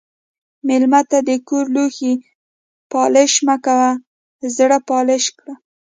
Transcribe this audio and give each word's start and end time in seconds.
مېلمه 0.67 1.01
ته 1.09 1.17
د 1.27 1.31
کور 1.47 1.65
لوښي 1.75 2.13
پالش 2.91 3.31
مه 3.47 3.55
کوه، 3.65 3.91
زړه 4.55 4.77
پالش 4.89 5.23
کړه. 5.37 5.53